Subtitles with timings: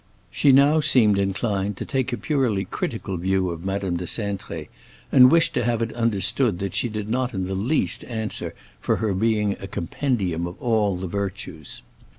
[0.31, 4.67] She now seemed inclined to take a purely critical view of Madame de Cintré,
[5.11, 8.95] and wished to have it understood that she did not in the least answer for
[8.95, 11.83] her being a compendium of all the virtues.